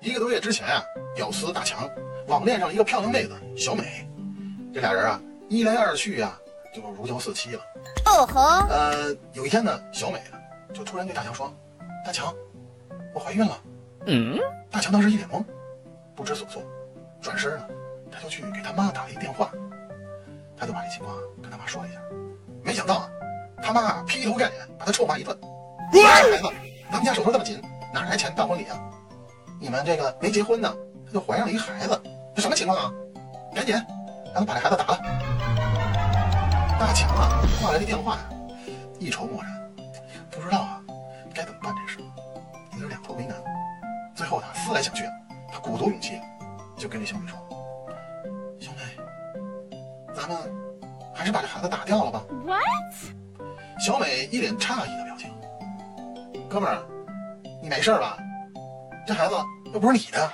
[0.00, 1.88] 一个多月之前啊，屌丝大强
[2.28, 4.06] 网恋上一个漂亮妹子小美，
[4.72, 6.38] 这俩人啊一来二去啊
[6.74, 7.60] 就如胶似漆了。
[8.04, 10.38] 哦吼，呃，有一天呢，小美啊
[10.74, 11.52] 就突然对大强说
[12.04, 12.34] ：“大强，
[13.14, 13.58] 我怀孕了。”
[14.06, 14.38] 嗯，
[14.70, 15.42] 大强当时一脸懵，
[16.14, 16.62] 不知所措，
[17.20, 17.66] 转身呢，
[18.10, 19.50] 他就去给他妈打了一电话，
[20.56, 22.00] 他就把这情况跟他妈说了一下，
[22.62, 23.08] 没想到啊，
[23.62, 25.36] 他妈啊劈头盖脸把他臭骂一顿
[25.92, 26.38] ：“你孩子，
[26.90, 27.60] 咱们家手头这么紧，
[27.96, 28.78] 哪来钱办婚礼啊？
[29.58, 30.70] 你们这个没结婚呢，
[31.06, 31.98] 她就怀上了一个孩子，
[32.34, 32.92] 这什么情况啊？
[33.54, 33.74] 赶紧
[34.34, 35.00] 让他把这孩子打了。”
[36.78, 38.28] 大强啊挂了这电话呀，
[38.98, 39.50] 一筹莫展，
[40.30, 40.82] 不知道啊
[41.32, 42.00] 该怎么办这事，
[42.72, 43.34] 有点两头为难。
[44.14, 45.04] 最后他思来想去，
[45.50, 46.20] 他鼓足勇气，
[46.76, 47.38] 就跟这小美说
[48.60, 48.78] ：“小美，
[50.14, 50.36] 咱们
[51.14, 52.60] 还是把这孩子打掉了吧。” What？
[53.80, 55.32] 小美一脸诧异的表情
[56.46, 56.82] ：“哥们儿，
[57.66, 58.16] 你没事吧？
[59.04, 59.34] 这孩子
[59.74, 60.30] 又不是你的。”